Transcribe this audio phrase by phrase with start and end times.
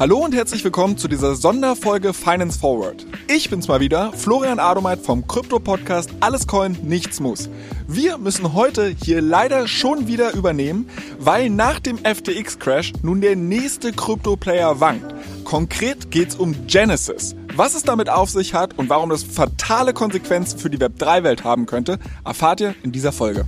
[0.00, 3.04] Hallo und herzlich willkommen zu dieser Sonderfolge Finance Forward.
[3.28, 7.50] Ich bin's mal wieder, Florian Adomeit vom Krypto-Podcast Alles Coin, Nichts Muss.
[7.86, 10.88] Wir müssen heute hier leider schon wieder übernehmen,
[11.18, 15.14] weil nach dem FTX-Crash nun der nächste Krypto-Player wankt.
[15.44, 17.36] Konkret geht's um Genesis.
[17.54, 21.66] Was es damit auf sich hat und warum das fatale Konsequenzen für die Web3-Welt haben
[21.66, 23.44] könnte, erfahrt ihr in dieser Folge.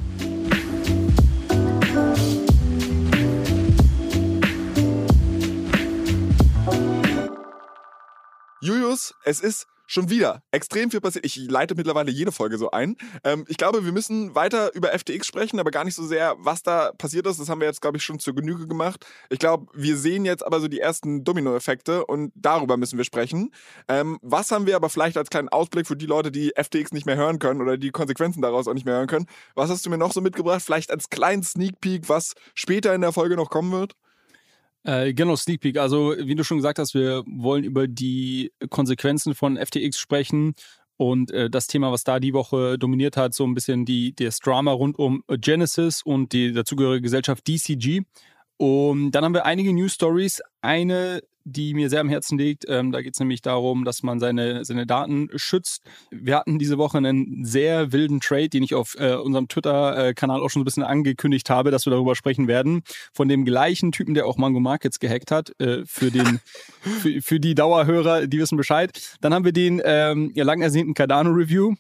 [9.25, 11.27] Es ist schon wieder extrem viel passiert.
[11.27, 12.97] Ich leite mittlerweile jede Folge so ein.
[13.25, 16.63] Ähm, ich glaube, wir müssen weiter über FTX sprechen, aber gar nicht so sehr, was
[16.63, 17.39] da passiert ist.
[17.39, 19.07] Das haben wir jetzt, glaube ich, schon zur Genüge gemacht.
[19.29, 23.53] Ich glaube, wir sehen jetzt aber so die ersten Dominoeffekte und darüber müssen wir sprechen.
[23.89, 27.05] Ähm, was haben wir aber vielleicht als kleinen Ausblick für die Leute, die FTX nicht
[27.05, 29.27] mehr hören können oder die Konsequenzen daraus auch nicht mehr hören können?
[29.55, 30.63] Was hast du mir noch so mitgebracht?
[30.65, 33.95] Vielleicht als kleinen Sneak Peek, was später in der Folge noch kommen wird?
[34.85, 35.79] Äh, genau, Sneak Peek.
[35.79, 40.55] Also, wie du schon gesagt hast, wir wollen über die Konsequenzen von FTX sprechen
[40.97, 44.39] und äh, das Thema, was da die Woche dominiert hat, so ein bisschen die, das
[44.39, 48.03] Drama rund um Genesis und die dazugehörige Gesellschaft DCG.
[48.57, 50.43] Und dann haben wir einige News Stories.
[50.61, 52.65] Eine die mir sehr am Herzen liegt.
[52.69, 55.83] Ähm, da geht es nämlich darum, dass man seine, seine Daten schützt.
[56.11, 60.49] Wir hatten diese Woche einen sehr wilden Trade, den ich auf äh, unserem Twitter-Kanal auch
[60.49, 62.83] schon so ein bisschen angekündigt habe, dass wir darüber sprechen werden.
[63.13, 66.41] Von dem gleichen Typen, der auch Mango Markets gehackt hat, äh, für, den,
[66.81, 68.91] für, für die Dauerhörer, die wissen Bescheid.
[69.21, 71.75] Dann haben wir den ähm, ja, lang ersehnten Cardano-Review.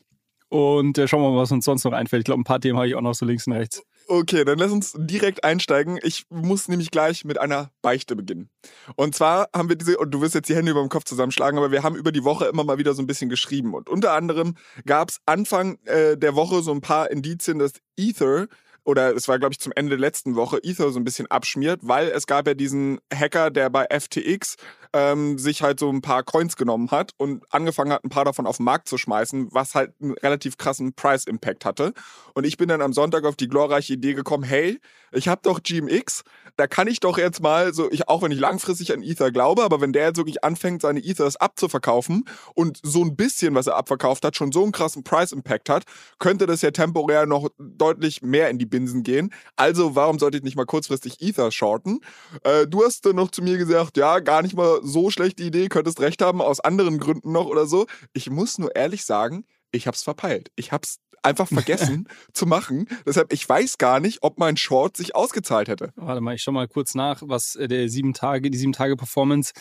[0.48, 2.20] Und äh, schauen wir mal, was uns sonst noch einfällt.
[2.20, 3.82] Ich glaube, ein paar Themen habe ich auch noch so links und rechts.
[4.14, 5.98] Okay, dann lass uns direkt einsteigen.
[6.02, 8.50] Ich muss nämlich gleich mit einer Beichte beginnen.
[8.94, 11.56] Und zwar haben wir diese, und du wirst jetzt die Hände über dem Kopf zusammenschlagen,
[11.56, 13.72] aber wir haben über die Woche immer mal wieder so ein bisschen geschrieben.
[13.72, 18.48] Und unter anderem gab es Anfang äh, der Woche so ein paar Indizien, dass Ether
[18.84, 21.80] oder es war, glaube ich, zum Ende der letzten Woche Ether so ein bisschen abschmiert,
[21.82, 24.56] weil es gab ja diesen Hacker, der bei FTX
[24.92, 28.46] ähm, sich halt so ein paar Coins genommen hat und angefangen hat, ein paar davon
[28.46, 31.92] auf den Markt zu schmeißen, was halt einen relativ krassen Price-Impact hatte.
[32.34, 34.78] Und ich bin dann am Sonntag auf die glorreiche Idee gekommen, hey,
[35.12, 36.24] ich habe doch GMX,
[36.56, 39.62] da kann ich doch jetzt mal so, ich, auch wenn ich langfristig an Ether glaube,
[39.62, 43.76] aber wenn der jetzt wirklich anfängt, seine Ethers abzuverkaufen und so ein bisschen, was er
[43.76, 45.84] abverkauft hat, schon so einen krassen Price-Impact hat,
[46.18, 49.32] könnte das ja temporär noch deutlich mehr in die Binsen gehen.
[49.54, 52.00] Also warum sollte ich nicht mal kurzfristig Ether shorten?
[52.42, 55.68] Äh, du hast dann noch zu mir gesagt, ja, gar nicht mal so schlechte Idee,
[55.68, 57.86] könntest recht haben, aus anderen Gründen noch oder so.
[58.12, 60.50] Ich muss nur ehrlich sagen, ich hab's verpeilt.
[60.56, 62.88] Ich hab's einfach vergessen zu machen.
[63.06, 65.92] Deshalb, ich weiß gar nicht, ob mein Short sich ausgezahlt hätte.
[65.96, 68.96] Warte mal, ich schau mal kurz nach, was äh, der sieben Tage, die sieben Tage
[68.96, 69.52] Performance.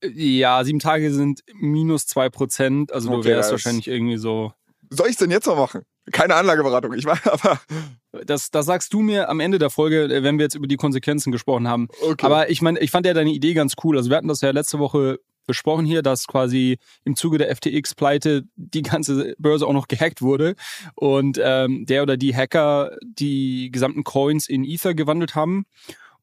[0.00, 2.92] Äh, ja, sieben Tage sind minus zwei Prozent.
[2.92, 4.52] Also du wärst wahrscheinlich irgendwie so.
[4.90, 5.82] Soll ich denn jetzt noch machen?
[6.12, 7.60] Keine Anlageberatung, ich war aber.
[8.26, 10.76] Das, das sagst du mir am Ende der Folge, äh, wenn wir jetzt über die
[10.76, 11.88] Konsequenzen gesprochen haben.
[12.02, 12.24] Okay.
[12.24, 13.96] Aber ich meine, ich fand ja deine Idee ganz cool.
[13.96, 18.44] Also wir hatten das ja letzte Woche besprochen hier, dass quasi im Zuge der FTX-Pleite
[18.56, 20.54] die ganze Börse auch noch gehackt wurde
[20.94, 25.64] und ähm, der oder die Hacker die gesamten Coins in Ether gewandelt haben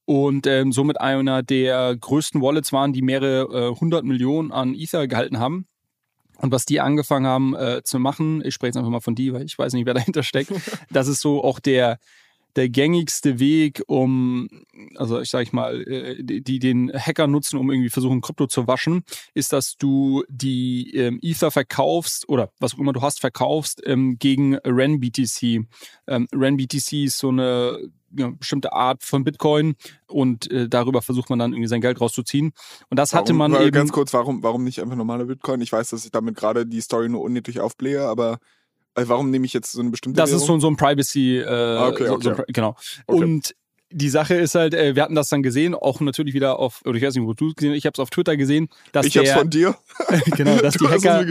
[0.06, 5.40] und ähm, somit einer der größten Wallets waren, die mehrere äh, Millionen an Ether gehalten
[5.40, 5.68] haben.
[6.38, 9.34] Und was die angefangen haben äh, zu machen, ich spreche jetzt einfach mal von die,
[9.34, 10.52] weil ich weiß nicht, wer dahinter steckt,
[10.90, 12.00] das ist so auch der
[12.56, 14.48] der gängigste Weg, um,
[14.96, 18.48] also ich sage ich mal, äh, die, die den Hacker nutzen, um irgendwie versuchen, Krypto
[18.48, 19.04] zu waschen,
[19.34, 24.18] ist, dass du die ähm, Ether verkaufst oder was auch immer du hast, verkaufst ähm,
[24.20, 25.66] gegen RenBTC.
[26.08, 27.78] Ähm, RenBTC ist so eine
[28.18, 29.76] ja, bestimmte Art von Bitcoin
[30.08, 32.52] und äh, darüber versucht man dann irgendwie sein Geld rauszuziehen.
[32.90, 33.72] Und das warum, hatte man eben.
[33.72, 35.62] Ganz kurz, warum, warum nicht einfach normale Bitcoin?
[35.62, 38.40] Ich weiß, dass ich damit gerade die Story nur unnötig aufblähe, aber
[38.94, 40.42] also warum nehme ich jetzt so eine bestimmte Das Währung?
[40.42, 42.30] ist schon so ein Privacy, äh, ah, okay, okay.
[42.30, 42.76] So, so, genau.
[43.08, 43.24] Okay.
[43.24, 43.56] Und
[43.96, 46.98] die Sache ist halt, äh, wir hatten das dann gesehen, auch natürlich wieder auf, oder
[46.98, 49.06] ich weiß nicht, wo du es gesehen hast, ich habe es auf Twitter gesehen, dass
[49.06, 49.78] ich der, hab's von dir.
[50.36, 51.26] genau, dass die Hacker,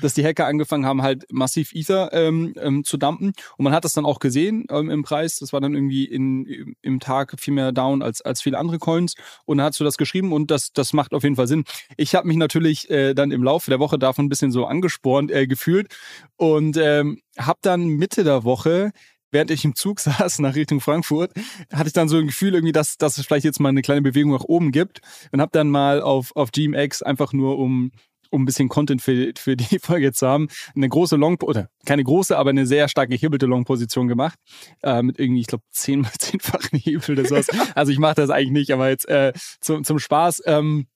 [0.00, 3.84] dass die Hacker angefangen haben, halt massiv Ether ähm, ähm, zu dumpen und man hat
[3.84, 5.38] das dann auch gesehen ähm, im Preis.
[5.40, 9.14] Das war dann irgendwie in, im Tag viel mehr down als als viele andere Coins
[9.44, 11.64] und dann hast du das geschrieben und das das macht auf jeden Fall Sinn.
[11.98, 15.30] Ich habe mich natürlich äh, dann im Laufe der Woche davon ein bisschen so angespornt
[15.30, 15.94] äh, gefühlt
[16.36, 18.92] und ähm, habe dann Mitte der Woche
[19.36, 21.30] während ich im Zug saß nach Richtung Frankfurt,
[21.70, 24.00] hatte ich dann so ein Gefühl irgendwie, dass, dass es vielleicht jetzt mal eine kleine
[24.00, 25.00] Bewegung nach oben gibt
[25.30, 27.92] und habe dann mal auf, auf GMX einfach nur um
[28.30, 32.02] um ein bisschen Content für, für die Folge zu haben, eine große Long, oder keine
[32.02, 34.36] große, aber eine sehr stark gehebbelte Long-Position gemacht.
[34.82, 37.46] Äh, mit irgendwie, ich glaube, zehn, zehnfachen Hebel oder sowas.
[37.76, 40.42] also ich mache das eigentlich nicht, aber jetzt äh, zum, zum Spaß.
[40.46, 40.88] Ähm,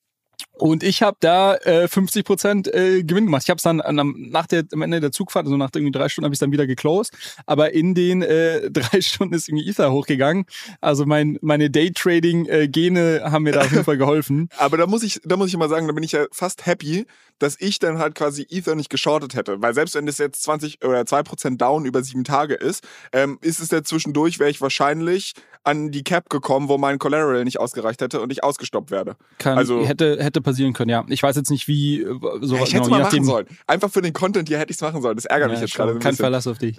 [0.52, 3.42] Und ich habe da äh, 50 Prozent äh, Gewinn gemacht.
[3.44, 6.08] Ich habe es dann am, nach der, am Ende der Zugfahrt, also nach irgendwie drei
[6.08, 7.12] Stunden, habe ich dann wieder geclosed.
[7.46, 10.44] Aber in den äh, drei Stunden ist irgendwie Ether hochgegangen.
[10.81, 14.48] Also mein, meine Daytrading-Gene haben mir da auf jeden Fall geholfen.
[14.56, 17.06] Aber da muss ich, da muss ich mal sagen, da bin ich ja fast happy,
[17.40, 19.60] dass ich dann halt quasi Ether nicht geschortet hätte.
[19.60, 23.58] Weil selbst wenn es jetzt 20 oder 2% down über sieben Tage ist, ähm, ist
[23.58, 25.34] es ja zwischendurch, wäre ich wahrscheinlich
[25.64, 29.16] an die Cap gekommen, wo mein Collateral nicht ausgereicht hätte und ich ausgestoppt werde.
[29.38, 31.04] Kann, also hätte, hätte passieren können, ja.
[31.08, 33.46] Ich weiß jetzt nicht, wie äh, so Ich hätte es genau, mal machen sollen.
[33.66, 35.16] Einfach für den Content hier hätte ich es machen sollen.
[35.16, 35.98] Das ärgert ja, mich jetzt gerade.
[35.98, 36.76] Kein Verlass auf dich.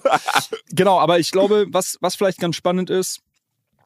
[0.70, 3.20] genau, aber ich glaube, was, was vielleicht ganz spannend ist,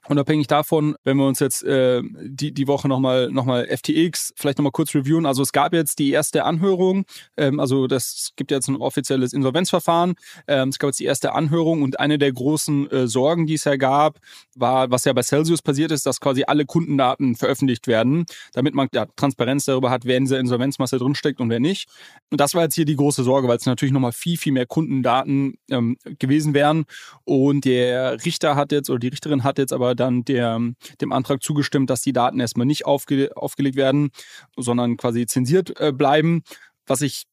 [0.09, 4.57] Unabhängig davon, wenn wir uns jetzt äh, die, die Woche nochmal noch mal FTX vielleicht
[4.57, 5.27] nochmal kurz reviewen.
[5.27, 7.05] Also es gab jetzt die erste Anhörung,
[7.37, 10.15] ähm, also das gibt jetzt ein offizielles Insolvenzverfahren.
[10.47, 13.65] Ähm, es gab jetzt die erste Anhörung und eine der großen äh, Sorgen, die es
[13.65, 14.19] ja gab,
[14.57, 18.89] war, was ja bei Celsius passiert ist, dass quasi alle Kundendaten veröffentlicht werden, damit man
[18.95, 21.87] ja, Transparenz darüber hat, wer in dieser Insolvenzmasse drinsteckt und wer nicht.
[22.31, 24.67] Und das war jetzt hier die große Sorge, weil es natürlich nochmal viel, viel mehr
[24.67, 26.87] Kundendaten ähm, gewesen wären.
[27.25, 30.61] Und der Richter hat jetzt, oder die Richterin hat jetzt aber dann der,
[31.01, 34.11] dem Antrag zugestimmt, dass die Daten erstmal nicht aufge, aufgelegt werden,
[34.57, 36.43] sondern quasi zensiert äh, bleiben,
[36.87, 37.25] was ich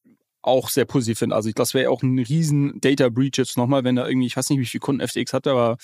[0.41, 1.35] auch sehr positiv finde.
[1.35, 4.37] Also ich das wäre auch ein riesen Data Breach jetzt nochmal, wenn da irgendwie, ich
[4.37, 5.77] weiß nicht, wie viele Kunden FTX hatte, aber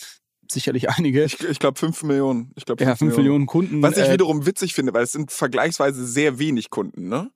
[0.52, 1.24] sicherlich einige.
[1.24, 2.52] Ich, ich glaube 5 Millionen.
[2.56, 3.24] Ich glaub, fünf ja, 5 Millionen.
[3.24, 3.82] Millionen Kunden.
[3.82, 7.32] Was ich äh, wiederum witzig finde, weil es sind vergleichsweise sehr wenig Kunden, ne?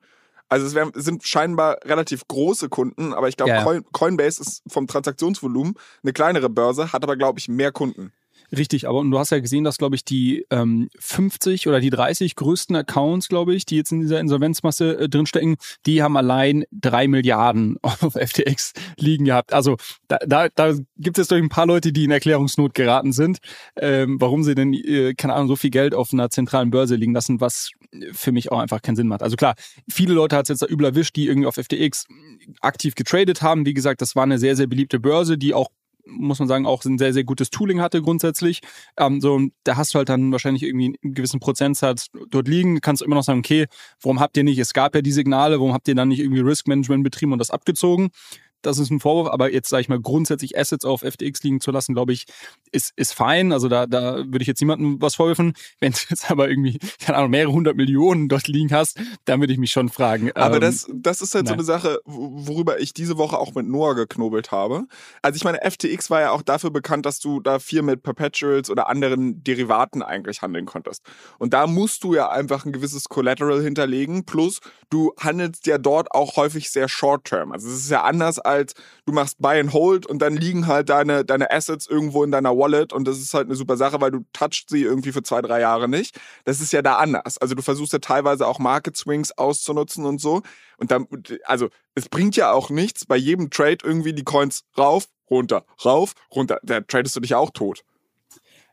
[0.47, 3.81] Also es wär, sind scheinbar relativ große Kunden, aber ich glaube, ja, ja.
[3.91, 8.11] Coinbase ist vom Transaktionsvolumen eine kleinere Börse, hat aber, glaube ich, mehr Kunden.
[8.55, 11.89] Richtig, aber und du hast ja gesehen, dass, glaube ich, die ähm, 50 oder die
[11.89, 16.65] 30 größten Accounts, glaube ich, die jetzt in dieser Insolvenzmasse äh, drinstecken, die haben allein
[16.71, 19.53] drei Milliarden auf FTX liegen gehabt.
[19.53, 19.77] Also
[20.07, 23.39] da, da, da gibt es durch ein paar Leute, die in Erklärungsnot geraten sind,
[23.77, 27.13] ähm, warum sie denn, äh, keine Ahnung, so viel Geld auf einer zentralen Börse liegen
[27.13, 27.71] lassen, was
[28.11, 29.23] für mich auch einfach keinen Sinn macht.
[29.23, 29.55] Also klar,
[29.89, 32.07] viele Leute hat es jetzt da übel erwischt, die irgendwie auf FTX
[32.61, 33.65] aktiv getradet haben.
[33.65, 35.69] Wie gesagt, das war eine sehr, sehr beliebte Börse, die auch
[36.07, 38.61] muss man sagen, auch ein sehr, sehr gutes Tooling hatte grundsätzlich.
[38.97, 42.81] Ähm, so, da hast du halt dann wahrscheinlich irgendwie einen gewissen Prozentsatz dort liegen.
[42.81, 43.67] Kannst du immer noch sagen, okay,
[44.01, 46.41] warum habt ihr nicht, es gab ja die Signale, warum habt ihr dann nicht irgendwie
[46.41, 48.09] Risk Management betrieben und das abgezogen?
[48.65, 51.71] Das ist ein Vorwurf, aber jetzt sage ich mal grundsätzlich Assets auf FTX liegen zu
[51.71, 52.25] lassen, glaube ich,
[52.71, 53.51] ist, ist fein.
[53.51, 55.53] Also da, da würde ich jetzt niemandem was vorwerfen.
[55.79, 59.53] Wenn du jetzt aber irgendwie, keine Ahnung, mehrere hundert Millionen dort liegen hast, dann würde
[59.53, 60.31] ich mich schon fragen.
[60.33, 61.51] Aber ähm, das, das ist halt nein.
[61.51, 64.85] so eine Sache, worüber ich diese Woche auch mit Noah geknobelt habe.
[65.21, 68.69] Also ich meine, FTX war ja auch dafür bekannt, dass du da viel mit Perpetuals
[68.69, 71.03] oder anderen Derivaten eigentlich handeln konntest.
[71.37, 74.25] Und da musst du ja einfach ein gewisses Collateral hinterlegen.
[74.25, 74.59] Plus,
[74.89, 77.51] du handelst ja dort auch häufig sehr short-term.
[77.51, 78.73] Also es ist ja anders als halt,
[79.05, 82.57] du machst Buy and Hold und dann liegen halt deine, deine Assets irgendwo in deiner
[82.57, 85.41] Wallet und das ist halt eine super Sache, weil du touchst sie irgendwie für zwei,
[85.41, 86.19] drei Jahre nicht.
[86.45, 87.37] Das ist ja da anders.
[87.37, 90.41] Also du versuchst ja teilweise auch Market Swings auszunutzen und so.
[90.77, 91.07] Und dann,
[91.45, 96.13] also es bringt ja auch nichts, bei jedem Trade irgendwie die Coins rauf, runter, rauf,
[96.33, 96.59] runter.
[96.63, 97.83] Da tradest du dich auch tot.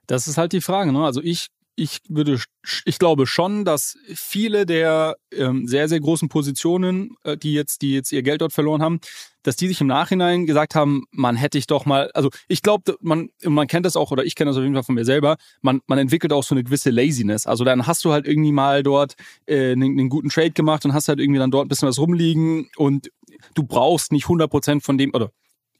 [0.06, 1.04] Das ist halt die Frage, ne?
[1.04, 2.38] Also ich ich würde,
[2.84, 7.94] ich glaube schon, dass viele der ähm, sehr, sehr großen Positionen, äh, die jetzt, die
[7.94, 9.00] jetzt ihr Geld dort verloren haben,
[9.42, 12.96] dass die sich im Nachhinein gesagt haben, man hätte ich doch mal, also ich glaube,
[13.00, 15.36] man, man kennt das auch, oder ich kenne das auf jeden Fall von mir selber,
[15.62, 17.46] man, man entwickelt auch so eine gewisse Laziness.
[17.46, 19.14] Also dann hast du halt irgendwie mal dort
[19.46, 21.98] äh, einen, einen guten Trade gemacht und hast halt irgendwie dann dort ein bisschen was
[21.98, 23.10] rumliegen und
[23.54, 25.30] du brauchst nicht 100% von dem, oder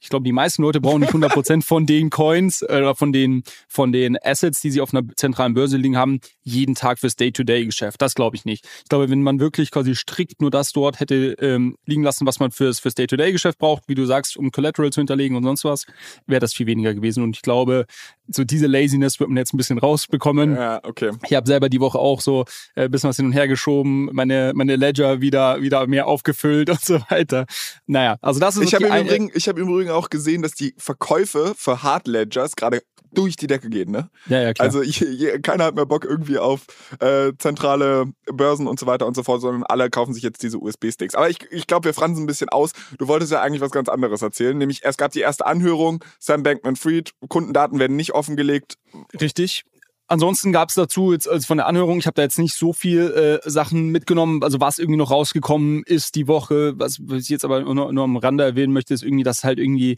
[0.03, 3.43] ich glaube, die meisten Leute brauchen nicht 100% von den Coins äh, oder von den,
[3.69, 8.01] von den Assets, die sie auf einer zentralen Börse liegen haben, jeden Tag fürs Day-to-Day-Geschäft.
[8.01, 8.65] Das glaube ich nicht.
[8.83, 12.41] Ich glaube, wenn man wirklich quasi strikt nur das dort hätte ähm, liegen lassen, was
[12.41, 15.85] man fürs, fürs Day-to-Day-Geschäft braucht, wie du sagst, um Collateral zu hinterlegen und sonst was,
[16.27, 17.23] wäre das viel weniger gewesen.
[17.23, 17.85] Und ich glaube,
[18.27, 20.55] so diese Laziness wird man jetzt ein bisschen rausbekommen.
[20.55, 21.11] Ja, okay.
[21.25, 22.43] Ich habe selber die Woche auch so
[22.75, 26.69] ein äh, bisschen was hin und her geschoben, meine, meine Ledger wieder, wieder mehr aufgefüllt
[26.69, 27.45] und so weiter.
[27.87, 30.53] Naja, also das ist ich habe im, Übrigen, ich hab im Übrigen auch gesehen, dass
[30.53, 32.81] die Verkäufe für Hard Ledgers gerade
[33.13, 34.09] durch die Decke gehen, ne?
[34.27, 34.65] Ja, ja, klar.
[34.65, 36.61] Also ich, je, keiner hat mehr Bock irgendwie auf
[36.99, 40.57] äh, zentrale Börsen und so weiter und so fort, sondern alle kaufen sich jetzt diese
[40.57, 41.15] USB-Sticks.
[41.15, 42.71] Aber ich, ich glaube, wir fransen ein bisschen aus.
[42.97, 46.43] Du wolltest ja eigentlich was ganz anderes erzählen, nämlich es gab die erste Anhörung, Sam
[46.43, 48.77] Bankman-Fried, Kundendaten werden nicht offengelegt.
[49.19, 49.65] Richtig.
[50.13, 52.71] Ansonsten gab es dazu jetzt also von der Anhörung, ich habe da jetzt nicht so
[52.71, 57.29] viel äh, Sachen mitgenommen, also was irgendwie noch rausgekommen ist die Woche, was, was ich
[57.29, 59.97] jetzt aber nur, nur am Rande erwähnen möchte, ist irgendwie, dass halt irgendwie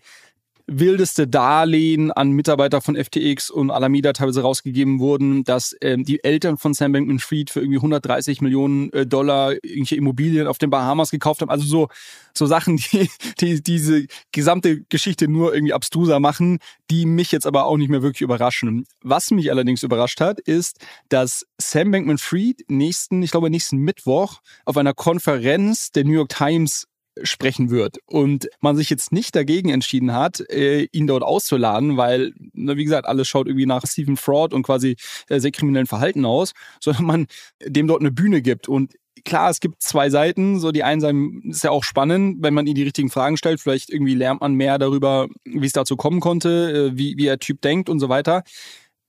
[0.67, 6.57] wildeste Darlehen an Mitarbeiter von FTX und Alameda teilweise rausgegeben wurden, dass ähm, die Eltern
[6.57, 11.41] von Sam Bankman-Fried für irgendwie 130 Millionen äh, Dollar irgendwelche Immobilien auf den Bahamas gekauft
[11.41, 11.49] haben.
[11.49, 11.89] Also so
[12.37, 17.65] so Sachen, die, die diese gesamte Geschichte nur irgendwie abstruser machen, die mich jetzt aber
[17.65, 18.85] auch nicht mehr wirklich überraschen.
[19.01, 20.79] Was mich allerdings überrascht hat, ist,
[21.09, 26.87] dass Sam Bankman-Fried nächsten, ich glaube nächsten Mittwoch auf einer Konferenz der New York Times
[27.23, 32.33] sprechen wird und man sich jetzt nicht dagegen entschieden hat, äh, ihn dort auszuladen, weil,
[32.53, 34.95] wie gesagt, alles schaut irgendwie nach Stephen Fraud und quasi
[35.29, 37.27] äh, sehr kriminellen Verhalten aus, sondern man
[37.63, 38.93] dem dort eine Bühne gibt und
[39.23, 40.59] Klar, es gibt zwei Seiten.
[40.59, 43.59] So die einen sagen, ist ja auch spannend, wenn man ihm die richtigen Fragen stellt.
[43.59, 47.39] Vielleicht irgendwie lernt man mehr darüber, wie es dazu kommen konnte, äh, wie, wie der
[47.39, 48.43] Typ denkt und so weiter.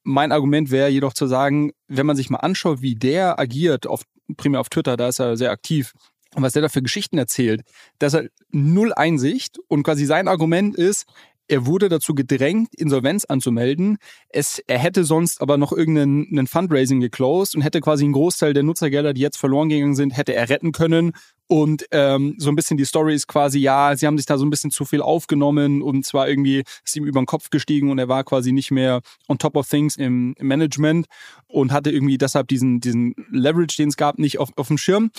[0.04, 4.04] Mein Argument wäre jedoch zu sagen, wenn man sich mal anschaut, wie der agiert, auf,
[4.38, 5.92] primär auf Twitter, da ist er sehr aktiv,
[6.36, 7.62] und was der da für Geschichten erzählt,
[7.98, 11.06] dass er null Einsicht und quasi sein Argument ist,
[11.48, 13.98] er wurde dazu gedrängt, Insolvenz anzumelden.
[14.28, 18.64] Es, er hätte sonst aber noch irgendeinen Fundraising geclosed und hätte quasi einen Großteil der
[18.64, 21.12] Nutzergelder, die jetzt verloren gegangen sind, hätte er retten können.
[21.46, 24.44] Und ähm, so ein bisschen die Story ist quasi, ja, sie haben sich da so
[24.44, 27.98] ein bisschen zu viel aufgenommen und zwar irgendwie ist ihm über den Kopf gestiegen und
[27.98, 31.06] er war quasi nicht mehr on top of things im, im Management
[31.46, 35.12] und hatte irgendwie deshalb diesen, diesen Leverage, den es gab, nicht auf, auf dem Schirm.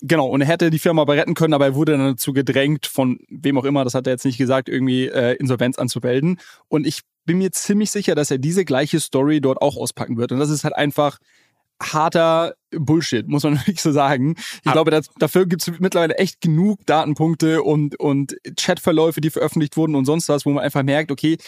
[0.00, 2.86] Genau, und er hätte die Firma aber retten können, aber er wurde dann dazu gedrängt,
[2.86, 6.40] von wem auch immer, das hat er jetzt nicht gesagt, irgendwie äh, Insolvenz anzumelden.
[6.68, 10.32] Und ich bin mir ziemlich sicher, dass er diese gleiche Story dort auch auspacken wird.
[10.32, 11.18] Und das ist halt einfach
[11.80, 14.34] harter Bullshit, muss man wirklich so sagen.
[14.36, 19.30] Ich aber glaube, das, dafür gibt es mittlerweile echt genug Datenpunkte und, und Chatverläufe, die
[19.30, 21.38] veröffentlicht wurden und sonst was, wo man einfach merkt, okay,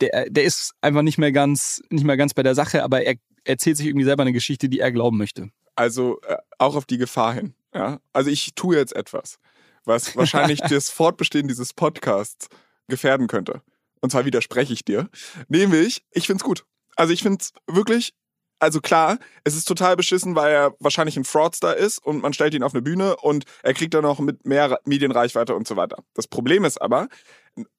[0.00, 3.14] der, der ist einfach nicht mehr ganz, nicht mehr ganz bei der Sache, aber er
[3.44, 5.50] erzählt sich irgendwie selber eine Geschichte, die er glauben möchte.
[5.76, 7.54] Also äh, auch auf die Gefahr hin.
[7.76, 8.00] Ja?
[8.12, 9.38] Also ich tue jetzt etwas,
[9.84, 12.48] was wahrscheinlich das Fortbestehen dieses Podcasts
[12.88, 13.62] gefährden könnte.
[14.00, 15.08] Und zwar widerspreche ich dir.
[15.48, 16.64] Nämlich, ich finde es gut.
[16.96, 18.14] Also ich finde es wirklich
[18.58, 22.54] also klar, es ist total beschissen, weil er wahrscheinlich ein Fraudster ist und man stellt
[22.54, 25.98] ihn auf eine Bühne und er kriegt dann noch mit mehr Medienreichweite und so weiter.
[26.14, 27.08] Das Problem ist aber,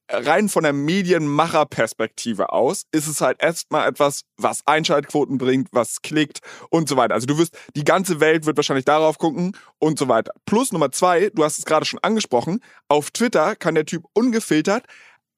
[0.09, 6.39] rein von der Medienmacherperspektive aus, ist es halt erstmal etwas, was Einschaltquoten bringt, was klickt
[6.69, 7.13] und so weiter.
[7.13, 10.31] Also du wirst, die ganze Welt wird wahrscheinlich darauf gucken und so weiter.
[10.45, 14.85] Plus Nummer zwei, du hast es gerade schon angesprochen, auf Twitter kann der Typ ungefiltert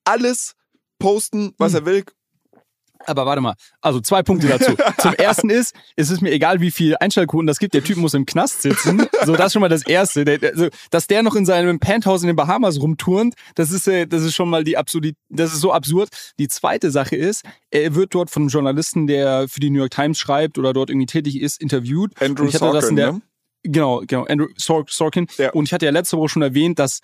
[0.05, 0.55] alles
[0.99, 1.79] posten, was hm.
[1.79, 2.03] er will,
[3.05, 4.75] aber warte mal, also zwei Punkte dazu.
[4.97, 8.13] Zum ersten ist, es ist mir egal, wie viel Einschaltquoten das gibt, der Typ muss
[8.13, 9.07] im Knast sitzen.
[9.25, 10.25] So, das ist schon mal das Erste.
[10.25, 14.05] Der, also, dass der noch in seinem Penthouse in den Bahamas rumturnt, das ist, äh,
[14.05, 16.09] das ist schon mal die Absurdität, das ist so absurd.
[16.39, 19.91] Die zweite Sache ist, er wird dort von einem Journalisten, der für die New York
[19.91, 22.11] Times schreibt oder dort irgendwie tätig ist, interviewt.
[22.21, 23.21] Andrew Sorkin, der, ne?
[23.63, 25.27] Genau, genau, Andrew Sorkin.
[25.37, 25.51] Ja.
[25.51, 27.01] Und ich hatte ja letzte Woche schon erwähnt, dass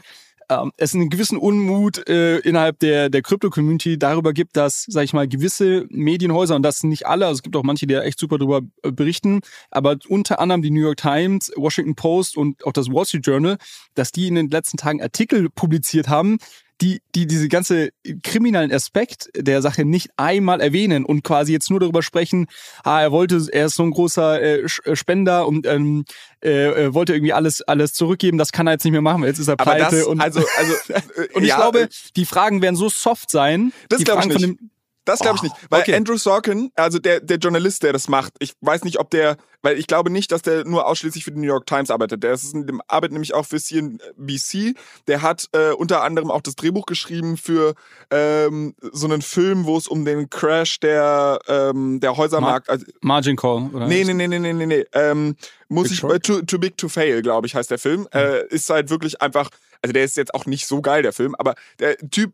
[0.49, 5.13] ähm, es einen gewissen Unmut äh, innerhalb der, der Krypto-Community darüber gibt, dass, sag ich
[5.13, 8.01] mal, gewisse Medienhäuser, und das sind nicht alle, also es gibt auch manche, die da
[8.01, 12.65] echt super darüber äh, berichten, aber unter anderem die New York Times, Washington Post und
[12.65, 13.57] auch das Wall Street Journal,
[13.93, 16.37] dass die in den letzten Tagen Artikel publiziert haben,
[16.81, 17.89] die, die diese ganze
[18.23, 22.47] kriminellen Aspekt der Sache nicht einmal erwähnen und quasi jetzt nur darüber sprechen,
[22.83, 26.05] ah, er wollte, er ist so ein großer äh, äh Spender und ähm,
[26.41, 29.47] äh, wollte irgendwie alles alles zurückgeben, das kann er jetzt nicht mehr machen, jetzt ist
[29.47, 29.97] er pleite.
[29.97, 30.73] Das, und, also, also,
[31.33, 33.71] und ich ja, glaube, äh, die Fragen werden so soft sein.
[33.89, 34.59] Das glaube ich nicht.
[35.05, 35.55] Das glaube ich nicht.
[35.69, 35.95] Weil okay.
[35.95, 39.77] Andrew Sorkin, also der, der Journalist, der das macht, ich weiß nicht, ob der, weil
[39.77, 42.23] ich glaube nicht, dass der nur ausschließlich für die New York Times arbeitet.
[42.23, 42.55] Der ist,
[42.87, 44.75] arbeitet nämlich auch für CNBC.
[45.07, 47.75] Der hat äh, unter anderem auch das Drehbuch geschrieben für
[48.11, 52.67] ähm, so einen Film, wo es um den Crash der, ähm, der Häusermarkt.
[52.67, 53.87] Mar Margin Call, oder?
[53.87, 54.65] Nee, nee, nee, nee, nee, nee.
[54.65, 54.85] nee.
[54.93, 55.35] Ähm,
[55.67, 58.01] muss Big ich, äh, too, too Big to Fail, glaube ich, heißt der Film.
[58.01, 58.07] Mhm.
[58.19, 59.49] Äh, ist halt wirklich einfach
[59.85, 62.33] also der ist jetzt auch nicht so geil, der Film, aber der Typ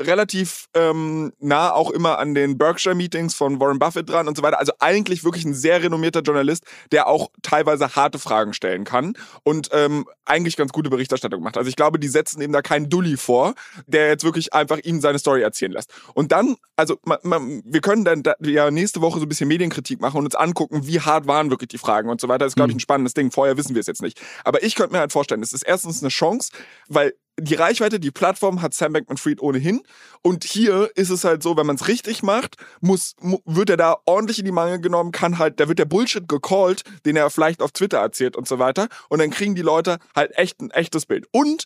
[0.00, 4.58] relativ ähm, nah auch immer an den Berkshire-Meetings von Warren Buffett dran und so weiter.
[4.58, 9.68] Also eigentlich wirklich ein sehr renommierter Journalist, der auch teilweise harte Fragen stellen kann und
[9.72, 11.56] ähm, eigentlich ganz gute Berichterstattung macht.
[11.56, 13.54] Also ich glaube, die setzen ihm da keinen Dulli vor,
[13.86, 15.92] der jetzt wirklich einfach ihm seine Story erzählen lässt.
[16.14, 19.46] Und dann, also man, man, wir können dann da, ja nächste Woche so ein bisschen
[19.46, 22.38] Medienkritik machen und uns angucken, wie hart waren wirklich die Fragen und so weiter.
[22.38, 22.78] Das ist, glaube mhm.
[22.78, 23.30] ein spannendes Ding.
[23.30, 24.20] Vorher wissen wir es jetzt nicht.
[24.44, 26.50] Aber ich könnte mir halt vorstellen, es ist erstens eine Chance,
[26.88, 29.82] weil die Reichweite, die Plattform hat Sam Bankman-Fried ohnehin.
[30.22, 33.96] Und hier ist es halt so, wenn man es richtig macht, muss, wird er da
[34.06, 37.62] ordentlich in die Mangel genommen, kann halt, da wird der Bullshit gecallt, den er vielleicht
[37.62, 38.88] auf Twitter erzählt und so weiter.
[39.08, 41.26] Und dann kriegen die Leute halt echt ein echtes Bild.
[41.30, 41.64] Und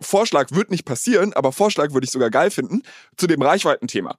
[0.00, 2.82] Vorschlag wird nicht passieren, aber Vorschlag würde ich sogar geil finden,
[3.16, 4.16] zu dem Reichweitenthema.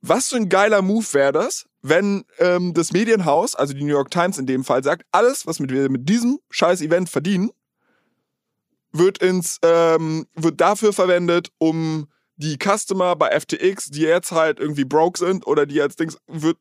[0.00, 4.10] Was für ein geiler Move wäre das, wenn ähm, das Medienhaus, also die New York
[4.10, 7.50] Times in dem Fall, sagt, alles, was wir mit diesem scheiß Event verdienen,
[8.92, 14.84] wird ins ähm, wird dafür verwendet, um die Customer bei FTX, die jetzt halt irgendwie
[14.84, 16.58] broke sind oder die jetzt Dings, wird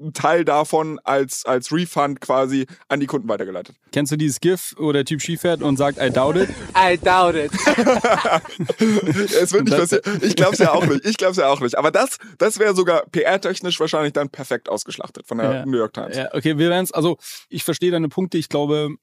[0.00, 3.76] ein Teil davon als, als Refund quasi an die Kunden weitergeleitet.
[3.92, 6.48] Kennst du dieses GIF, wo der Typ Ski fährt und sagt, I doubt it?
[6.76, 7.52] I doubt it.
[9.40, 10.20] es wird nicht passieren.
[10.22, 11.04] Ich glaube es ja auch nicht.
[11.06, 11.78] Ich glaube es ja auch nicht.
[11.78, 15.66] Aber das, das wäre sogar PR-technisch wahrscheinlich dann perfekt ausgeschlachtet von der Ja.
[15.66, 16.16] New York Times.
[16.16, 18.38] Ja, okay, wir werden es, also ich verstehe deine Punkte.
[18.38, 18.96] Ich glaube,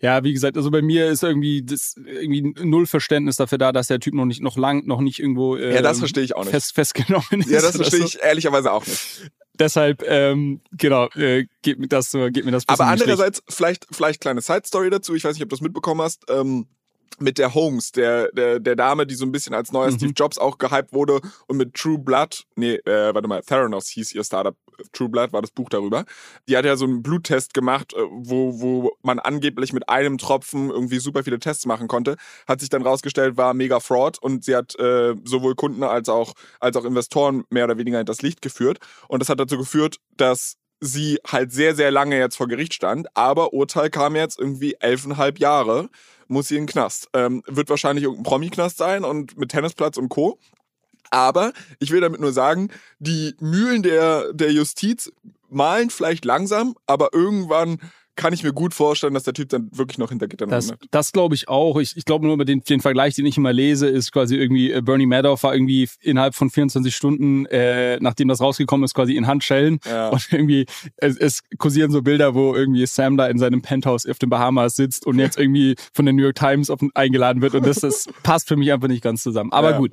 [0.00, 3.86] ja, wie gesagt, also bei mir ist irgendwie das irgendwie null Verständnis dafür da, dass
[3.86, 6.42] der Typ noch nicht noch lang noch nicht irgendwo äh, Ja, das verstehe ich auch
[6.44, 6.50] nicht.
[6.50, 7.50] Fest, festgenommen ist.
[7.50, 8.06] Ja, das verstehe so.
[8.06, 9.30] ich ehrlicherweise auch nicht.
[9.58, 12.68] Deshalb, ähm, genau, äh, geht mir das, äh, geht mir das.
[12.68, 15.14] Aber andererseits, vielleicht, vielleicht kleine Side-Story dazu.
[15.14, 16.24] Ich weiß nicht, ob du das mitbekommen hast.
[16.28, 16.66] Ähm,
[17.20, 19.96] mit der Holmes, der, der, der Dame, die so ein bisschen als neuer Mhm.
[19.96, 24.12] Steve Jobs auch gehypt wurde und mit True Blood, nee, äh, warte mal, Theranos hieß
[24.12, 24.56] ihr Startup,
[24.92, 26.04] True Blood war das Buch darüber.
[26.48, 30.70] Die hat ja so einen Bluttest gemacht, äh, wo, wo man angeblich mit einem Tropfen
[30.70, 32.16] irgendwie super viele Tests machen konnte.
[32.48, 36.34] Hat sich dann rausgestellt, war mega Fraud und sie hat äh, sowohl Kunden als auch,
[36.60, 38.78] als auch Investoren mehr oder weniger in das Licht geführt.
[39.08, 43.06] Und das hat dazu geführt, dass sie halt sehr, sehr lange jetzt vor Gericht stand,
[43.16, 45.88] aber Urteil kam jetzt irgendwie elfeinhalb Jahre,
[46.28, 47.08] muss sie in den Knast.
[47.12, 50.38] Ähm, wird wahrscheinlich irgendein Promi-Knast sein und mit Tennisplatz und Co.
[51.10, 55.12] Aber ich will damit nur sagen, die Mühlen der, der Justiz
[55.48, 57.78] malen vielleicht langsam, aber irgendwann
[58.16, 61.12] kann ich mir gut vorstellen, dass der Typ dann wirklich noch hinter Gittern Das, das
[61.12, 61.78] glaube ich auch.
[61.78, 64.70] Ich, ich glaube nur über den, den Vergleich, den ich immer lese, ist quasi irgendwie
[64.70, 69.16] äh, Bernie Madoff war irgendwie innerhalb von 24 Stunden, äh, nachdem das rausgekommen ist, quasi
[69.16, 69.80] in Handschellen.
[69.86, 70.08] Ja.
[70.10, 70.66] Und irgendwie,
[70.96, 74.76] es, es kursieren so Bilder, wo irgendwie Sam da in seinem Penthouse auf den Bahamas
[74.76, 77.54] sitzt und jetzt irgendwie von der New York Times auf, eingeladen wird.
[77.54, 79.52] Und das, das passt für mich einfach nicht ganz zusammen.
[79.52, 79.78] Aber Ja.
[79.78, 79.92] gut.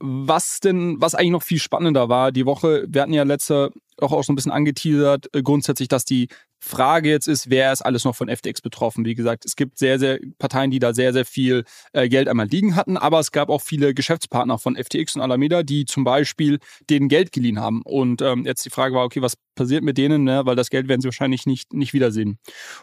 [0.00, 3.70] Was denn, was eigentlich noch viel spannender war, die Woche, wir hatten ja letzte
[4.02, 6.28] auch, auch so ein bisschen angeteasert, äh, grundsätzlich, dass die
[6.62, 9.06] Frage jetzt ist, wer ist alles noch von FTX betroffen?
[9.06, 11.64] Wie gesagt, es gibt sehr, sehr Parteien, die da sehr, sehr viel
[11.94, 15.62] äh, Geld einmal liegen hatten, aber es gab auch viele Geschäftspartner von FTX und Alameda,
[15.62, 16.58] die zum Beispiel
[16.90, 17.80] denen Geld geliehen haben.
[17.82, 20.42] Und ähm, jetzt die Frage war, okay, was passiert mit denen, ne?
[20.44, 22.38] weil das Geld werden sie wahrscheinlich nicht, nicht wiedersehen.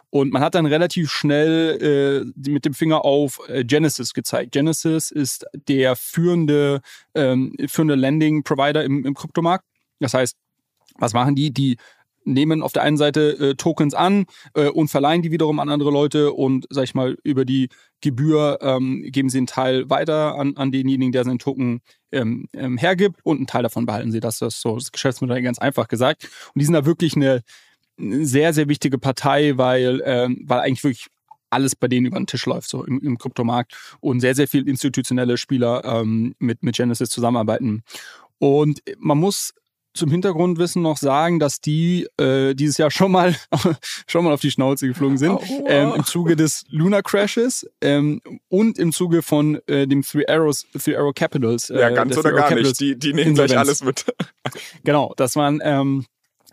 [0.09, 4.53] Und man hat dann relativ schnell äh, mit dem Finger auf äh, Genesis gezeigt.
[4.53, 6.81] Genesis ist der führende,
[7.17, 9.65] ähm, führende Landing-Provider im, im Kryptomarkt.
[9.99, 10.35] Das heißt,
[10.97, 11.51] was machen die?
[11.51, 11.77] Die
[12.27, 15.91] nehmen auf der einen Seite äh, Tokens an äh, und verleihen die wiederum an andere
[15.91, 17.69] Leute und, sag ich mal, über die
[18.01, 21.79] Gebühr ähm, geben sie einen Teil weiter an, an denjenigen, der seinen Token
[22.11, 24.19] ähm, ähm, hergibt und einen Teil davon behalten sie.
[24.19, 26.25] Das ist so das Geschäftsmodell ganz einfach gesagt.
[26.53, 27.41] Und die sind da wirklich eine,
[27.97, 31.07] eine sehr, sehr wichtige Partei, weil, ähm, weil eigentlich wirklich
[31.49, 34.67] alles bei denen über den Tisch läuft, so im, im Kryptomarkt und sehr, sehr viel
[34.67, 37.83] institutionelle Spieler ähm, mit, mit Genesis zusammenarbeiten.
[38.39, 39.53] Und man muss
[39.97, 43.35] zum Hintergrundwissen noch sagen, dass die äh, dieses Jahr schon mal
[44.07, 48.77] schon mal auf die Schnauze geflogen sind ähm, im Zuge des Lunar Crashes ähm, und
[48.77, 51.69] im Zuge von äh, dem Three Arrows Three Arrow Capitals.
[51.69, 52.81] Äh, ja, ganz der oder Three gar Capitals nicht.
[52.81, 54.05] Die, die nehmen gleich alles mit.
[54.83, 56.05] Genau, das waren ähm,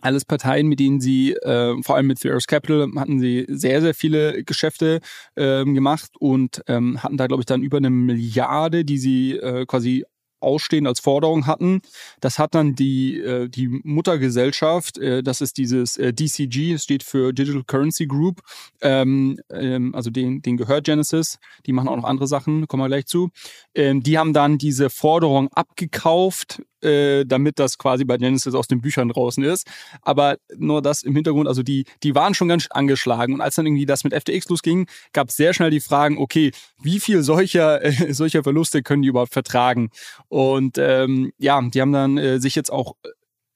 [0.05, 3.81] alles Parteien, mit denen sie, äh, vor allem mit Three Arrows Capital, hatten sie sehr,
[3.81, 5.01] sehr viele Geschäfte
[5.37, 9.65] ähm, gemacht und ähm, hatten da, glaube ich, dann über eine Milliarde, die sie äh,
[9.67, 10.05] quasi
[10.45, 11.81] ausstehend als Forderung hatten.
[12.21, 17.33] Das hat dann die, äh, die Muttergesellschaft, äh, das ist dieses äh, DCG, steht für
[17.33, 18.43] Digital Currency Group,
[18.83, 22.89] ähm, ähm, also den, den gehört Genesis, die machen auch noch andere Sachen, kommen wir
[22.89, 23.31] gleich zu.
[23.75, 28.81] Ähm, die haben dann diese Forderung abgekauft, äh, damit das quasi bei Genesis aus den
[28.81, 29.67] Büchern draußen ist.
[30.03, 33.35] Aber nur das im Hintergrund, also die, die waren schon ganz angeschlagen.
[33.35, 36.53] Und als dann irgendwie das mit FTX losging, gab es sehr schnell die Fragen, okay,
[36.83, 39.91] wie viel solcher, äh, solcher Verluste können die überhaupt vertragen?
[40.29, 42.95] Und ähm, ja, die haben dann äh, sich jetzt auch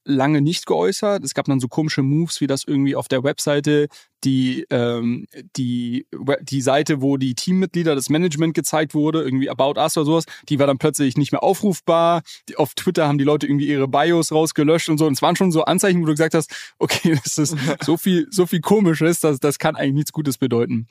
[0.09, 1.23] lange nicht geäußert.
[1.23, 3.87] Es gab dann so komische Moves, wie das irgendwie auf der Webseite
[4.23, 6.05] die, ähm, die,
[6.41, 10.59] die Seite, wo die Teammitglieder, das Management gezeigt wurde, irgendwie About Us oder sowas, die
[10.59, 12.21] war dann plötzlich nicht mehr aufrufbar.
[12.49, 15.05] Die, auf Twitter haben die Leute irgendwie ihre Bios rausgelöscht und so.
[15.05, 18.27] Und es waren schon so Anzeichen, wo du gesagt hast, okay, das ist so viel,
[18.31, 20.87] so viel Komisches, das, das kann eigentlich nichts Gutes bedeuten.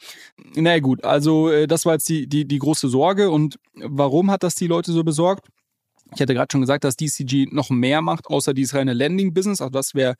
[0.54, 3.30] Na naja, gut, also äh, das war jetzt die, die, die große Sorge.
[3.30, 5.48] Und warum hat das die Leute so besorgt?
[6.14, 9.60] Ich hatte gerade schon gesagt, dass DCG noch mehr macht, außer dieses reine Landing-Business.
[9.60, 10.14] Also das wäre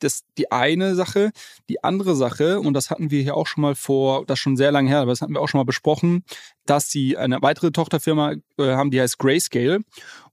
[0.00, 1.30] das die eine Sache.
[1.68, 4.56] Die andere Sache, und das hatten wir hier auch schon mal vor, das ist schon
[4.56, 6.24] sehr lange her, aber das hatten wir auch schon mal besprochen,
[6.66, 9.80] dass sie eine weitere Tochterfirma äh, haben, die heißt Grayscale.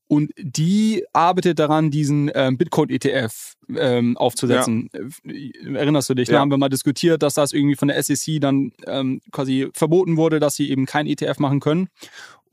[0.07, 4.89] Und die arbeitet daran, diesen ähm, Bitcoin-ETF ähm, aufzusetzen.
[5.23, 6.27] Äh, Erinnerst du dich?
[6.27, 6.39] Da Ja.
[6.41, 10.39] haben wir mal diskutiert, dass das irgendwie von der SEC dann ähm, quasi verboten wurde,
[10.39, 11.87] dass sie eben kein ETF machen können.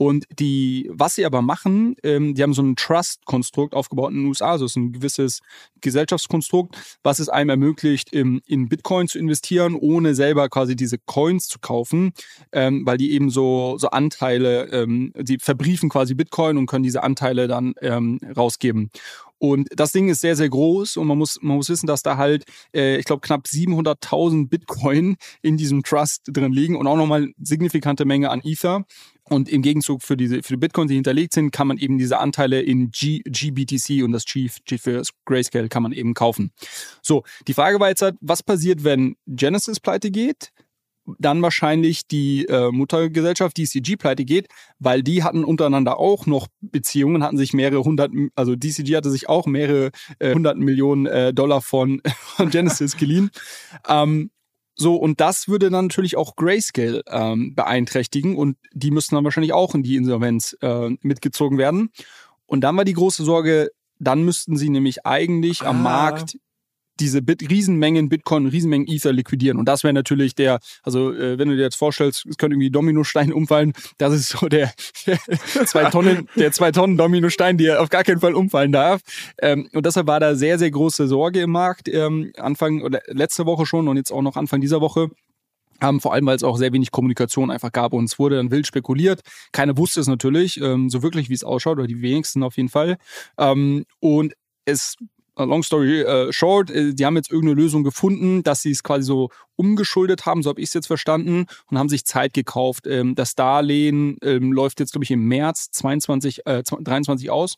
[0.03, 4.27] Und die, was sie aber machen, ähm, die haben so ein Trust-Konstrukt aufgebaut in den
[4.27, 5.43] USA, also es ist ein gewisses
[5.81, 11.47] Gesellschaftskonstrukt, was es einem ermöglicht, im, in Bitcoin zu investieren, ohne selber quasi diese Coins
[11.47, 12.15] zu kaufen,
[12.51, 17.05] ähm, weil die eben so, so Anteile, ähm, die verbriefen quasi Bitcoin und können diese
[17.05, 18.91] Anteile dann ähm, rausgeben.
[19.43, 22.17] Und das Ding ist sehr, sehr groß und man muss, man muss wissen, dass da
[22.17, 27.33] halt, äh, ich glaube, knapp 700.000 Bitcoin in diesem Trust drin liegen und auch nochmal
[27.43, 28.85] signifikante Menge an Ether.
[29.29, 32.19] Und im Gegenzug für diese für die Bitcoins, die hinterlegt sind, kann man eben diese
[32.19, 36.51] Anteile in G, GBTC und das G, G für Grayscale kann man eben kaufen.
[37.03, 40.53] So, die Frage war jetzt halt, was passiert, wenn Genesis pleite geht?
[41.19, 47.23] dann wahrscheinlich die äh, Muttergesellschaft DCG pleite geht, weil die hatten untereinander auch noch Beziehungen,
[47.23, 51.61] hatten sich mehrere hundert, also DCG hatte sich auch mehrere äh, hundert Millionen äh, Dollar
[51.61, 52.01] von,
[52.37, 53.31] von Genesis geliehen.
[53.89, 54.31] Ähm,
[54.75, 59.53] so, und das würde dann natürlich auch Grayscale ähm, beeinträchtigen und die müssten dann wahrscheinlich
[59.53, 61.91] auch in die Insolvenz äh, mitgezogen werden.
[62.47, 65.67] Und dann war die große Sorge, dann müssten sie nämlich eigentlich ah.
[65.67, 66.39] am Markt
[67.01, 69.59] diese Bit Riesenmengen Bitcoin, Riesenmengen Ether liquidieren.
[69.59, 72.71] Und das wäre natürlich der, also äh, wenn du dir jetzt vorstellst, es können irgendwie
[72.71, 74.73] Dominosteine umfallen, das ist so der,
[75.07, 75.19] der
[75.67, 79.01] zwei Tonnen, der zwei Tonnen Dominostein, der auf gar keinen Fall umfallen darf.
[79.41, 83.47] Ähm, und deshalb war da sehr, sehr große Sorge im Markt, ähm, Anfang oder letzte
[83.47, 85.09] Woche schon und jetzt auch noch Anfang dieser Woche.
[85.81, 88.53] Ähm, vor allem, weil es auch sehr wenig Kommunikation einfach gab und es wurde dann
[88.53, 89.21] wild spekuliert.
[89.51, 92.69] Keiner wusste es natürlich, ähm, so wirklich, wie es ausschaut, oder die wenigsten auf jeden
[92.69, 92.99] Fall.
[93.37, 94.97] Ähm, und es
[95.37, 99.05] long story äh, short, äh, die haben jetzt irgendeine Lösung gefunden, dass sie es quasi
[99.05, 102.87] so umgeschuldet haben, so habe ich es jetzt verstanden, und haben sich Zeit gekauft.
[102.87, 107.57] Ähm, das Darlehen ähm, läuft jetzt, glaube ich, im März 22, äh, 23 aus.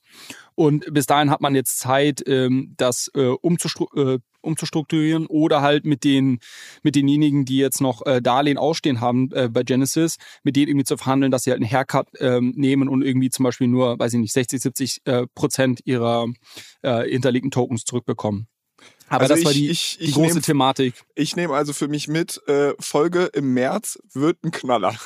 [0.55, 5.85] Und bis dahin hat man jetzt Zeit, ähm, das äh, umzustru äh, umzustrukturieren oder halt
[5.85, 6.39] mit den
[6.83, 10.85] mit denjenigen, die jetzt noch äh, Darlehen ausstehen haben äh, bei Genesis, mit denen irgendwie
[10.85, 14.15] zu verhandeln, dass sie halt einen Haircut ähm, nehmen und irgendwie zum Beispiel nur, weiß
[14.15, 16.27] ich nicht, 60, 70 äh, Prozent ihrer
[16.83, 18.49] äh, hinterlegten Tokens zurückbekommen.
[19.09, 20.95] Aber also das ich, war die, ich, ich die große nehm, Thematik.
[21.15, 24.97] Ich nehme also für mich mit, äh, Folge im März wird ein Knaller.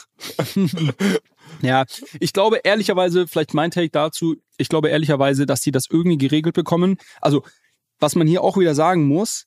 [1.63, 1.85] ja,
[2.21, 6.55] ich glaube ehrlicherweise, vielleicht mein Take dazu, ich glaube ehrlicherweise, dass sie das irgendwie geregelt
[6.55, 6.97] bekommen.
[7.21, 7.43] Also
[8.01, 9.45] was man hier auch wieder sagen muss,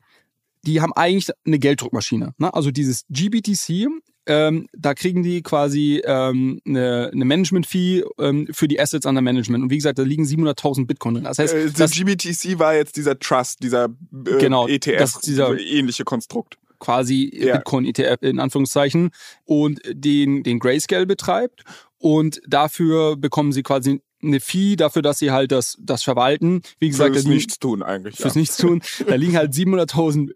[0.64, 2.34] die haben eigentlich eine Gelddruckmaschine.
[2.38, 2.54] Ne?
[2.54, 3.88] Also dieses GBTC,
[4.28, 9.64] ähm, da kriegen die quasi ähm, eine, eine Management-Fee ähm, für die Assets under Management.
[9.64, 11.24] Und wie gesagt, da liegen 700.000 Bitcoin drin.
[11.24, 15.60] Das heißt, äh, das GBTC war jetzt dieser Trust, dieser äh, genau, ETF, das, dieser
[15.60, 16.58] ähnliche Konstrukt.
[16.80, 17.58] Quasi ja.
[17.58, 19.12] Bitcoin-ETF in Anführungszeichen.
[19.46, 21.64] Und den, den Grayscale betreibt.
[21.98, 26.62] Und dafür bekommen sie quasi eine Fee dafür, dass sie halt das, das verwalten.
[26.80, 28.16] Wie gesagt, fürs Nichtstun eigentlich.
[28.16, 28.42] Fürs ja.
[28.42, 28.82] Nichtstun.
[29.08, 30.32] Da liegen halt 700.000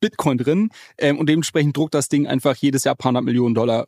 [0.00, 3.54] Bitcoin drin ähm, und dementsprechend druckt das Ding einfach jedes Jahr ein paar hundert Millionen
[3.54, 3.86] Dollar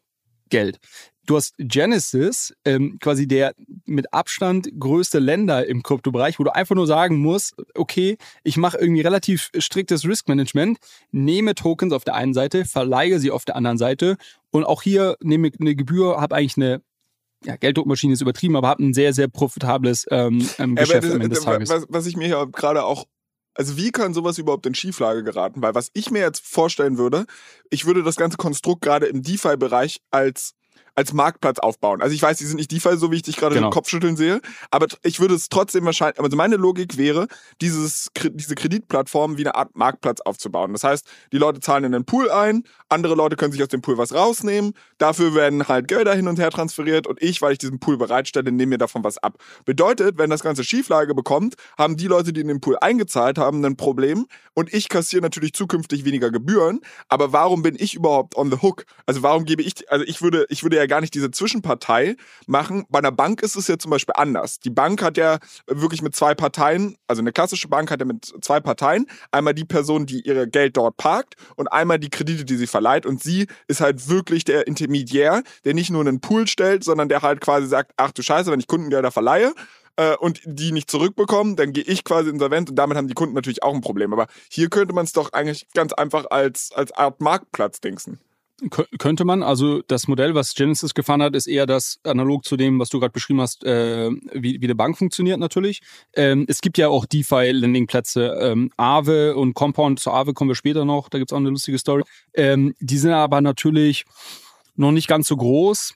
[0.49, 0.79] Geld.
[1.27, 3.55] Du hast Genesis, ähm, quasi der
[3.85, 8.79] mit Abstand größte Länder im Kryptobereich, wo du einfach nur sagen musst, okay, ich mache
[8.79, 10.79] irgendwie relativ striktes Risk Management,
[11.11, 14.17] nehme Tokens auf der einen Seite, verleihe sie auf der anderen Seite
[14.51, 16.81] und auch hier nehme eine Gebühr, habe eigentlich eine
[17.47, 21.21] ja, Gelddruckmaschine ist übertrieben, aber habe ein sehr, sehr profitables ähm, ähm Geschäft das, am
[21.21, 21.71] Ende des Tages.
[21.71, 23.07] Was, was ich mir ja gerade auch
[23.55, 25.63] also wie kann sowas überhaupt in Schieflage geraten?
[25.63, 27.25] Weil was ich mir jetzt vorstellen würde,
[27.71, 30.55] ich würde das ganze Konstrukt gerade im DeFi-Bereich als
[30.97, 32.01] als Marktplatz aufbauen.
[32.01, 33.69] Also ich weiß, die sind nicht DeFi, so wie ich dich gerade genau.
[33.69, 37.29] den Kopf schütteln sehe, aber ich würde es trotzdem wahrscheinlich, also meine Logik wäre,
[37.61, 40.73] dieses, diese Kreditplattform wie eine Art Marktplatz aufzubauen.
[40.73, 43.83] Das heißt, die Leute zahlen in den Pool ein, andere Leute können sich aus dem
[43.83, 47.59] Pool was rausnehmen, dafür werden halt Gelder hin und her transferiert und ich, weil ich
[47.59, 49.37] diesen Pool bereitstelle, nehme mir davon was ab.
[49.67, 53.63] Bedeutet, wenn das Ganze Schieflage bekommt, haben die Leute, die in den Pool eingezahlt haben,
[53.65, 58.51] ein Problem und ich kassiere natürlich zukünftig weniger Gebühren, aber warum bin ich überhaupt on
[58.51, 58.87] the hook?
[59.05, 62.85] Also warum gebe ich, also ich würde, ich würde ja gar nicht diese Zwischenpartei machen.
[62.89, 64.59] Bei einer Bank ist es ja zum Beispiel anders.
[64.61, 68.25] Die Bank hat ja wirklich mit zwei Parteien, also eine klassische Bank hat ja mit
[68.41, 69.07] zwei Parteien.
[69.31, 73.07] Einmal die Person, die ihr Geld dort parkt und einmal die Kredite, die sie verleiht.
[73.07, 77.23] Und sie ist halt wirklich der Intermediär, der nicht nur einen Pool stellt, sondern der
[77.23, 79.55] halt quasi sagt, ach du Scheiße, wenn ich Kundengelder verleihe,
[79.97, 83.35] äh, und die nicht zurückbekommen, dann gehe ich quasi insolvent und damit haben die Kunden
[83.35, 84.13] natürlich auch ein Problem.
[84.13, 88.21] Aber hier könnte man es doch eigentlich ganz einfach als, als Art Marktplatz denken
[88.99, 89.43] könnte man.
[89.43, 93.01] Also das Modell, was Genesis gefahren hat, ist eher das analog zu dem, was du
[93.01, 95.81] gerade beschrieben hast, äh, wie, wie eine Bank funktioniert natürlich.
[96.15, 98.39] Ähm, es gibt ja auch DeFi-Landing-Plätze.
[98.41, 101.51] Ähm, Aave und Compound, zu Aave kommen wir später noch, da gibt es auch eine
[101.51, 102.03] lustige Story.
[102.35, 104.05] Ähm, die sind aber natürlich
[104.75, 105.95] noch nicht ganz so groß.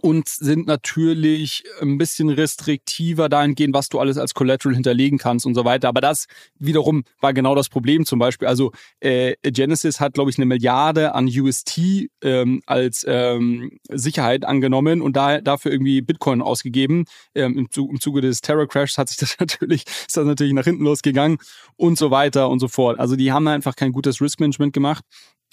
[0.00, 5.54] Und sind natürlich ein bisschen restriktiver dahingehend, was du alles als Collateral hinterlegen kannst und
[5.54, 5.88] so weiter.
[5.88, 6.26] Aber das
[6.58, 8.48] wiederum war genau das Problem zum Beispiel.
[8.48, 15.02] Also äh, Genesis hat, glaube ich, eine Milliarde an UST ähm, als ähm, Sicherheit angenommen
[15.02, 17.04] und da, dafür irgendwie Bitcoin ausgegeben.
[17.34, 20.52] Ähm, im, Zuge, Im Zuge des Terror Crashs hat sich das natürlich, ist das natürlich
[20.52, 21.38] nach hinten losgegangen
[21.76, 22.98] und so weiter und so fort.
[22.98, 25.04] Also die haben einfach kein gutes Risk Management gemacht.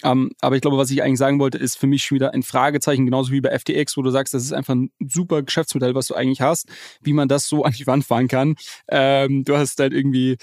[0.02, 2.34] Um, ähm, aber ich glaube, was ich eigentlich sagen wollte, ist für mich schon wieder
[2.34, 5.94] ein Fragezeichen, genauso wie bei FTX, wo du sagst, das ist einfach ein super Geschäftsmodell,
[5.94, 6.68] was du eigentlich hast,
[7.00, 8.56] wie man das so an die Wand fahren kann.
[8.88, 10.36] Ähm, du hast halt irgendwie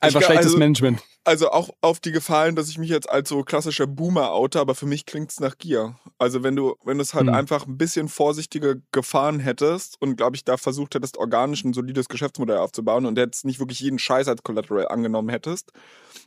[0.00, 1.02] einfach schlechtes also, Management.
[1.24, 4.74] Also auch auf die Gefallen, dass ich mich jetzt als so klassischer Boomer oute, aber
[4.74, 5.96] für mich klingt es nach Gier.
[6.18, 7.34] Also wenn du, wenn du es halt mhm.
[7.34, 12.08] einfach ein bisschen vorsichtiger gefahren hättest und glaube ich da versucht hättest, organisch ein solides
[12.08, 15.72] Geschäftsmodell aufzubauen und jetzt nicht wirklich jeden Scheiß als Collateral angenommen hättest,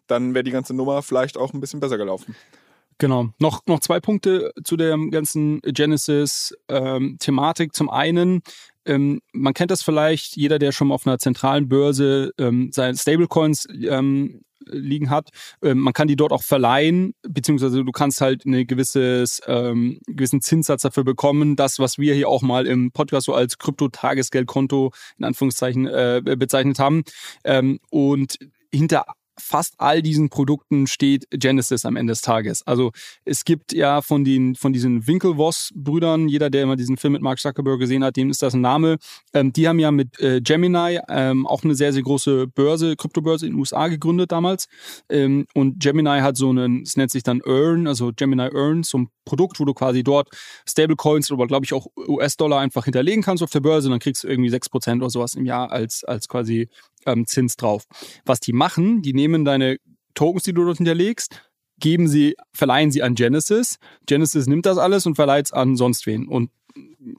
[0.08, 2.36] dann wäre die ganze Nummer vielleicht auch ein bisschen besser gelaufen.
[3.02, 3.30] Genau.
[3.40, 7.70] Noch, noch zwei Punkte zu der ganzen Genesis-Thematik.
[7.70, 8.44] Ähm, Zum einen,
[8.86, 12.98] ähm, man kennt das vielleicht, jeder, der schon mal auf einer zentralen Börse ähm, seine
[12.98, 15.30] Stablecoins ähm, liegen hat.
[15.62, 20.42] Ähm, man kann die dort auch verleihen, beziehungsweise du kannst halt eine gewisses, ähm, gewissen
[20.42, 21.56] Zinssatz dafür bekommen.
[21.56, 26.80] Das, was wir hier auch mal im Podcast so als Krypto-Tagesgeldkonto in Anführungszeichen äh, bezeichnet
[26.80, 27.04] haben.
[27.44, 28.38] Ähm, und
[28.72, 29.06] hinter
[29.42, 32.66] fast all diesen Produkten steht Genesis am Ende des Tages.
[32.66, 32.92] Also
[33.26, 37.40] es gibt ja von den von diesen Winklevoss-Brüdern, jeder, der immer diesen Film mit Mark
[37.40, 38.98] Zuckerberg gesehen hat, dem ist das ein Name.
[39.34, 43.46] Ähm, die haben ja mit äh, Gemini ähm, auch eine sehr, sehr große Börse, Kryptobörse
[43.46, 44.68] in den USA gegründet damals.
[45.10, 49.00] Ähm, und Gemini hat so einen, es nennt sich dann Earn, also Gemini Earn, so
[49.00, 50.28] ein Produkt, wo du quasi dort
[50.68, 54.28] Stablecoins oder glaube ich auch US-Dollar einfach hinterlegen kannst auf der Börse dann kriegst du
[54.28, 56.68] irgendwie 6% oder sowas im Jahr als, als quasi
[57.06, 57.86] ähm, Zins drauf.
[58.26, 59.78] Was die machen, die nehmen deine
[60.16, 61.42] Tokens, die du dort hinterlegst,
[61.80, 63.78] geben sie, verleihen sie an Genesis.
[64.06, 66.52] Genesis nimmt das alles und verleiht es an sonst wen und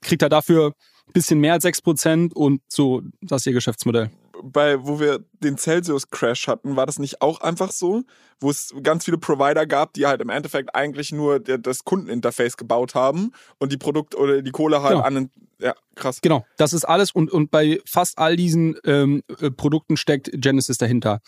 [0.03, 0.75] kriegt da dafür
[1.09, 4.11] ein bisschen mehr als 6% und so, das ist ihr Geschäftsmodell
[4.43, 8.03] bei, wo wir den Celsius-Crash hatten, war das nicht auch einfach so,
[8.41, 12.95] wo es ganz viele Provider gab, die halt im Endeffekt eigentlich nur das Kundeninterface gebaut
[12.95, 15.05] haben und die Produkt oder die Kohle halt genau.
[15.05, 15.31] an
[15.63, 16.21] ja, krass.
[16.21, 20.77] Genau, das ist alles und, und bei fast all diesen ähm, äh, Produkten steckt Genesis
[20.77, 21.21] dahinter.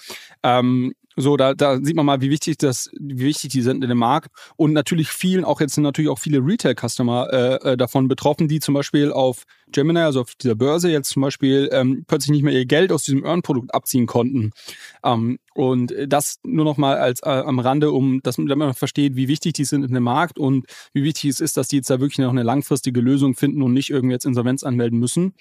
[0.43, 3.89] Ähm, so, da, da sieht man mal, wie wichtig das, wie wichtig die sind in
[3.89, 4.31] dem Markt.
[4.57, 8.59] Und natürlich vielen, auch jetzt sind natürlich auch viele Retail-Customer äh, äh, davon betroffen, die
[8.59, 12.53] zum Beispiel auf Gemini, also auf dieser Börse, jetzt zum Beispiel ähm, plötzlich nicht mehr
[12.53, 14.53] ihr Geld aus diesem Earn-Produkt abziehen konnten.
[15.05, 18.75] Ähm, und das nur noch mal als äh, am Rande, um dass man, damit man
[18.75, 21.77] versteht, wie wichtig die sind in dem Markt und wie wichtig es ist, dass die
[21.77, 25.35] jetzt da wirklich noch eine langfristige Lösung finden und nicht irgendwie jetzt Insolvenz anmelden müssen.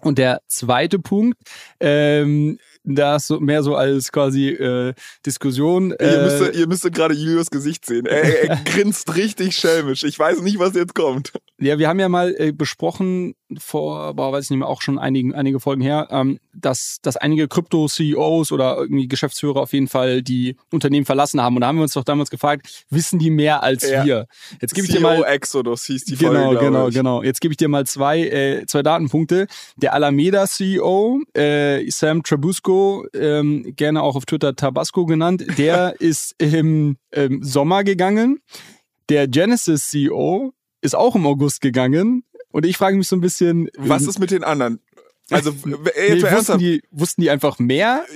[0.00, 1.38] Und der zweite Punkt,
[1.80, 4.94] ähm, das so mehr so als quasi äh,
[5.24, 5.92] Diskussion.
[5.92, 8.06] Äh, ihr, müsst, ihr müsst gerade Julius Gesicht sehen.
[8.06, 10.04] Er, er grinst richtig schelmisch.
[10.04, 11.32] Ich weiß nicht, was jetzt kommt.
[11.58, 14.98] Ja, wir haben ja mal äh, besprochen vor, boah, weiß ich nicht mehr, auch schon
[14.98, 20.22] einigen, einige Folgen her, ähm, dass, dass einige Krypto-CEOs oder irgendwie Geschäftsführer auf jeden Fall
[20.22, 21.54] die Unternehmen verlassen haben.
[21.54, 24.04] Und da haben wir uns doch damals gefragt, wissen die mehr als ja.
[24.04, 24.26] wir?
[24.60, 26.58] Jetzt gebe ich dir mal Exodus hieß die genau, Folge.
[26.58, 27.22] Genau, genau, genau.
[27.22, 29.46] Jetzt gebe ich dir mal zwei, äh, zwei Datenpunkte.
[29.76, 36.34] Der Alameda CEO, äh, Sam Trabusco, ähm, gerne auch auf Twitter Tabasco genannt, der ist
[36.38, 38.40] im ähm, Sommer gegangen.
[39.08, 42.24] Der Genesis CEO ist auch im August gegangen.
[42.56, 43.68] Und ich frage mich so ein bisschen.
[43.76, 44.80] Was ähm, ist mit den anderen?
[45.28, 45.50] Also,
[45.94, 48.06] äh, nee, wussten, die, wussten die einfach mehr?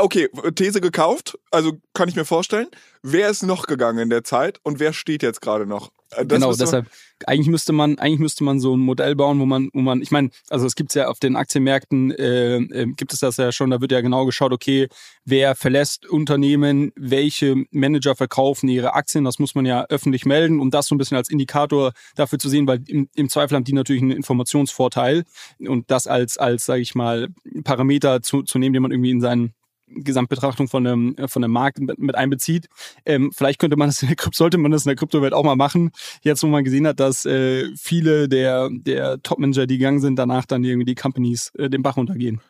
[0.00, 2.66] Okay, These gekauft, also kann ich mir vorstellen.
[3.02, 5.92] Wer ist noch gegangen in der Zeit und wer steht jetzt gerade noch?
[6.10, 6.86] Äh, das genau, deshalb,
[7.26, 10.10] eigentlich müsste man, eigentlich müsste man so ein Modell bauen, wo man, wo man, ich
[10.10, 13.70] meine, also es gibt ja auf den Aktienmärkten, äh, äh, gibt es das ja schon,
[13.70, 14.88] da wird ja genau geschaut, okay,
[15.24, 20.70] wer verlässt Unternehmen, welche Manager verkaufen ihre Aktien, das muss man ja öffentlich melden, um
[20.70, 23.72] das so ein bisschen als Indikator dafür zu sehen, weil im, im Zweifel haben die
[23.72, 25.24] natürlich einen Informationsvorteil
[25.60, 27.28] und das als, als, sage ich mal,
[27.64, 29.54] Parameter zu, zu nehmen, den man irgendwie in seinen
[29.88, 32.68] Gesamtbetrachtung von einem, äh, von einem Markt mit einbezieht.
[33.04, 35.44] Ähm, vielleicht könnte man das in der Krypto, sollte man das in der Kryptowelt auch
[35.44, 35.90] mal machen.
[36.22, 40.44] Jetzt, wo man gesehen hat, dass äh, viele der, der Top-Manager, die gegangen sind, danach
[40.44, 42.40] dann irgendwie die Companies äh, den Bach runtergehen.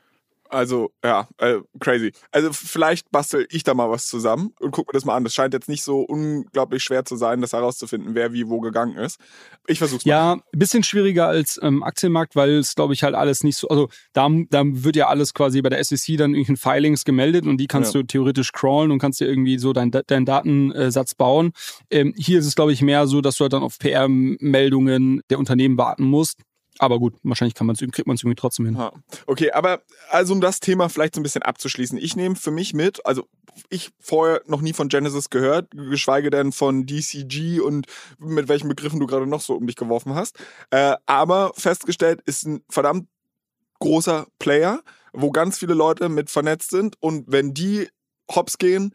[0.48, 2.12] Also, ja, äh, crazy.
[2.30, 5.24] Also, vielleicht bastel ich da mal was zusammen und guck mir das mal an.
[5.24, 8.96] Das scheint jetzt nicht so unglaublich schwer zu sein, das herauszufinden, wer wie wo gegangen
[8.96, 9.18] ist.
[9.66, 10.10] Ich versuch's mal.
[10.10, 13.68] Ja, ein bisschen schwieriger als ähm, Aktienmarkt, weil es, glaube ich, halt alles nicht so.
[13.68, 17.58] Also, da, da wird ja alles quasi bei der SEC dann irgendwelchen Filings gemeldet und
[17.58, 18.00] die kannst ja.
[18.00, 21.52] du theoretisch crawlen und kannst dir irgendwie so deinen dein Datensatz bauen.
[21.90, 25.38] Ähm, hier ist es, glaube ich, mehr so, dass du halt dann auf PR-Meldungen der
[25.38, 26.40] Unternehmen warten musst.
[26.78, 28.78] Aber gut, wahrscheinlich kann man's, kriegt man es irgendwie trotzdem hin.
[29.26, 32.74] Okay, aber also um das Thema vielleicht so ein bisschen abzuschließen, ich nehme für mich
[32.74, 33.28] mit, also
[33.70, 37.86] ich vorher noch nie von Genesis gehört, geschweige denn von DCG und
[38.18, 40.38] mit welchen Begriffen du gerade noch so um dich geworfen hast.
[40.70, 43.08] Äh, aber festgestellt ist ein verdammt
[43.78, 44.80] großer Player,
[45.12, 47.88] wo ganz viele Leute mit vernetzt sind und wenn die
[48.34, 48.94] hops gehen,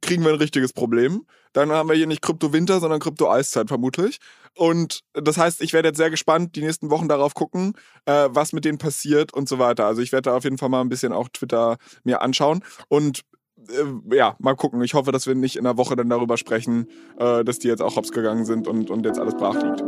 [0.00, 1.26] kriegen wir ein richtiges Problem.
[1.52, 4.18] Dann haben wir hier nicht Krypto-Winter, sondern Krypto-Eiszeit vermutlich.
[4.54, 7.74] Und das heißt, ich werde jetzt sehr gespannt die nächsten Wochen darauf gucken,
[8.06, 9.86] äh, was mit denen passiert und so weiter.
[9.86, 12.62] Also ich werde da auf jeden Fall mal ein bisschen auch Twitter mir anschauen.
[12.88, 13.22] Und
[13.68, 14.82] äh, ja, mal gucken.
[14.82, 17.82] Ich hoffe, dass wir nicht in einer Woche dann darüber sprechen, äh, dass die jetzt
[17.82, 19.82] auch hops gegangen sind und, und jetzt alles brach liegt.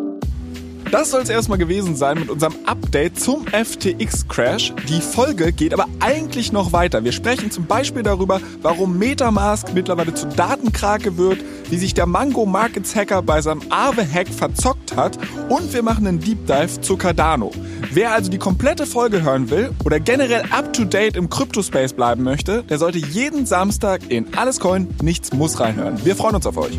[0.90, 4.72] Das soll es erstmal gewesen sein mit unserem Update zum FTX-Crash.
[4.88, 7.04] Die Folge geht aber eigentlich noch weiter.
[7.04, 12.46] Wir sprechen zum Beispiel darüber, warum Metamask mittlerweile zu Datenkrake wird, wie sich der Mango
[12.46, 15.18] Markets Hacker bei seinem Aave-Hack verzockt hat
[15.50, 17.52] und wir machen einen Deep Dive zu Cardano.
[17.92, 22.78] Wer also die komplette Folge hören will oder generell up-to-date im Crypto-Space bleiben möchte, der
[22.78, 26.02] sollte jeden Samstag in Alles Coin, Nichts muss reinhören.
[26.04, 26.78] Wir freuen uns auf euch.